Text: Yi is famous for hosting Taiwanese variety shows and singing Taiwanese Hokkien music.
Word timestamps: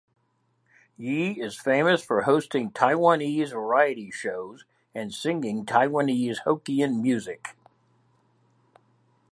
Yi 0.97 1.33
is 1.39 1.59
famous 1.61 2.03
for 2.03 2.23
hosting 2.23 2.71
Taiwanese 2.71 3.51
variety 3.51 4.09
shows 4.09 4.65
and 4.95 5.13
singing 5.13 5.63
Taiwanese 5.63 6.37
Hokkien 6.43 6.99
music. 6.99 7.55